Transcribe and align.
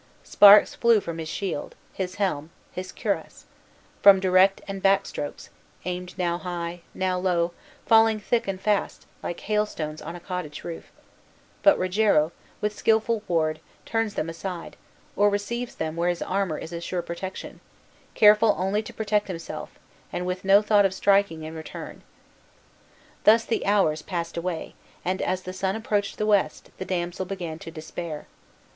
Sparks 0.23 0.73
flew 0.73 0.99
from 0.99 1.19
his 1.19 1.29
shield, 1.29 1.75
his 1.93 2.15
helm, 2.15 2.49
his 2.71 2.91
cuirass; 2.91 3.45
from 4.01 4.19
direct 4.19 4.59
and 4.67 4.81
back 4.81 5.05
strokes, 5.05 5.51
aimed 5.85 6.17
now 6.17 6.39
high, 6.39 6.81
now 6.95 7.19
low, 7.19 7.51
falling 7.85 8.19
thick 8.19 8.47
and 8.47 8.59
fast, 8.59 9.05
like 9.21 9.41
hailstones 9.41 10.01
on 10.01 10.15
a 10.15 10.19
cottage 10.19 10.63
roof; 10.63 10.91
but 11.61 11.77
Rogero, 11.77 12.31
with 12.61 12.75
skilful 12.75 13.21
ward, 13.27 13.59
turns 13.85 14.15
them 14.15 14.27
aside, 14.27 14.75
or 15.15 15.29
receives 15.29 15.75
them 15.75 15.95
where 15.95 16.09
his 16.09 16.23
armor 16.23 16.57
is 16.57 16.73
a 16.73 16.81
sure 16.81 17.03
protection, 17.03 17.59
careful 18.15 18.55
only 18.57 18.81
to 18.81 18.91
protect 18.95 19.27
himself, 19.27 19.77
and 20.11 20.25
with 20.25 20.43
no 20.43 20.63
thought 20.63 20.83
of 20.83 20.95
striking 20.95 21.43
in 21.43 21.53
return. 21.53 22.01
Thus 23.23 23.45
the 23.45 23.63
hours 23.67 24.01
passed 24.01 24.35
away, 24.35 24.73
and, 25.05 25.21
as 25.21 25.43
the 25.43 25.53
sun 25.53 25.75
approached 25.75 26.17
the 26.17 26.25
west, 26.25 26.71
the 26.79 26.85
damsel 26.85 27.27
began 27.27 27.59
to 27.59 27.69
despair. 27.69 28.25